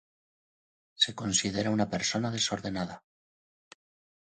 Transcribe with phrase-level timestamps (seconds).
[1.05, 2.99] Se considera una persona desordenada.